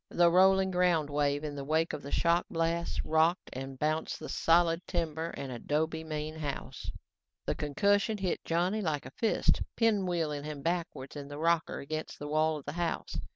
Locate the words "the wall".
12.17-12.57